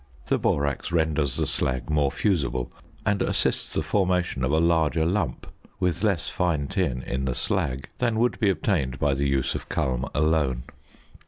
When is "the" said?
0.25-0.39, 1.37-1.45, 3.71-3.83, 7.25-7.35, 9.13-9.29